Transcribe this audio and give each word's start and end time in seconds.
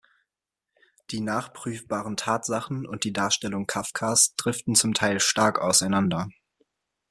Die 1.11 1.21
nachprüfbaren 1.21 2.17
Tatsachen 2.17 2.87
und 2.87 3.03
die 3.03 3.13
Darstellung 3.13 3.67
Kafkas 3.67 4.33
driften 4.35 4.73
zum 4.73 4.95
Teil 4.95 5.19
stark 5.19 5.59
auseinander. 5.61 6.27